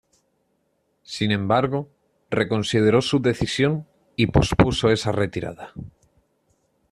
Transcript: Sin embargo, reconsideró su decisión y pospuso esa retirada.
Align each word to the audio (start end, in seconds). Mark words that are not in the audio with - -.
Sin 1.03 1.31
embargo, 1.31 1.87
reconsideró 2.31 3.03
su 3.03 3.21
decisión 3.21 3.85
y 4.15 4.25
pospuso 4.31 4.89
esa 4.89 5.11
retirada. 5.11 5.73